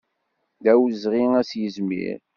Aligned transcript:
D 0.63 0.65
awezɣi 0.73 1.23
ad 1.39 1.45
s-yizmir. 1.49 2.19